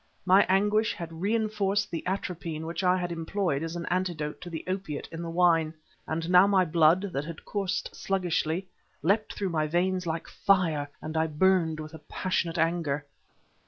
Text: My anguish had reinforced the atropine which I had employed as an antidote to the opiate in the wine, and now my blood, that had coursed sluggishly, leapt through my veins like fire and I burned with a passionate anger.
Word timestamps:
My 0.25 0.47
anguish 0.49 0.95
had 0.95 1.21
reinforced 1.21 1.91
the 1.91 2.03
atropine 2.07 2.65
which 2.65 2.83
I 2.83 2.97
had 2.97 3.11
employed 3.11 3.61
as 3.61 3.75
an 3.75 3.85
antidote 3.91 4.41
to 4.41 4.49
the 4.49 4.63
opiate 4.67 5.07
in 5.11 5.21
the 5.21 5.29
wine, 5.29 5.75
and 6.07 6.27
now 6.31 6.47
my 6.47 6.65
blood, 6.65 7.11
that 7.13 7.23
had 7.25 7.45
coursed 7.45 7.95
sluggishly, 7.95 8.67
leapt 9.03 9.33
through 9.35 9.49
my 9.49 9.67
veins 9.67 10.07
like 10.07 10.27
fire 10.27 10.89
and 11.03 11.15
I 11.15 11.27
burned 11.27 11.79
with 11.79 11.93
a 11.93 11.99
passionate 11.99 12.57
anger. 12.57 13.05